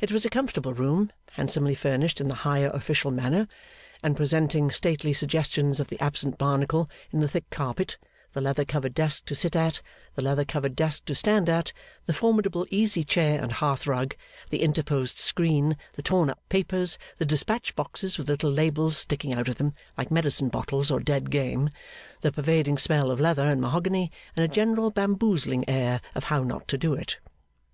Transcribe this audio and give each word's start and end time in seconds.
It 0.00 0.10
was 0.10 0.24
a 0.24 0.30
comfortable 0.30 0.72
room, 0.72 1.12
handsomely 1.32 1.74
furnished 1.74 2.22
in 2.22 2.28
the 2.28 2.36
higher 2.36 2.70
official 2.70 3.10
manner; 3.10 3.46
and 4.02 4.16
presenting 4.16 4.70
stately 4.70 5.12
suggestions 5.12 5.78
of 5.78 5.88
the 5.88 6.00
absent 6.00 6.38
Barnacle, 6.38 6.88
in 7.10 7.20
the 7.20 7.28
thick 7.28 7.50
carpet, 7.50 7.98
the 8.32 8.40
leather 8.40 8.64
covered 8.64 8.94
desk 8.94 9.26
to 9.26 9.34
sit 9.34 9.54
at, 9.54 9.82
the 10.14 10.22
leather 10.22 10.46
covered 10.46 10.74
desk 10.74 11.04
to 11.04 11.14
stand 11.14 11.50
at, 11.50 11.70
the 12.06 12.14
formidable 12.14 12.66
easy 12.70 13.04
chair 13.04 13.42
and 13.42 13.52
hearth 13.52 13.86
rug, 13.86 14.16
the 14.48 14.62
interposed 14.62 15.18
screen, 15.18 15.76
the 15.96 16.02
torn 16.02 16.30
up 16.30 16.40
papers, 16.48 16.96
the 17.18 17.26
dispatch 17.26 17.76
boxes 17.76 18.16
with 18.16 18.30
little 18.30 18.50
labels 18.50 18.96
sticking 18.96 19.34
out 19.34 19.48
of 19.48 19.56
them, 19.56 19.74
like 19.98 20.10
medicine 20.10 20.48
bottles 20.48 20.90
or 20.90 20.98
dead 20.98 21.30
game, 21.30 21.68
the 22.22 22.32
pervading 22.32 22.78
smell 22.78 23.10
of 23.10 23.20
leather 23.20 23.46
and 23.50 23.60
mahogany, 23.60 24.10
and 24.34 24.42
a 24.46 24.48
general 24.48 24.90
bamboozling 24.90 25.62
air 25.68 26.00
of 26.14 26.24
How 26.24 26.42
not 26.42 26.66
to 26.68 26.78
do 26.78 26.94
it. 26.94 27.18